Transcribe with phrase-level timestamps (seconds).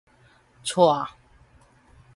[0.63, 1.11] 疶